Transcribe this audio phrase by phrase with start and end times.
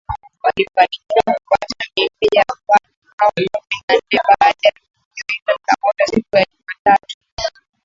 [0.43, 6.35] Walifanikiwa kupata miili ya watu hao kumi nanne baada ya tukio hilo la moto siku
[6.37, 7.17] ya Jumatatu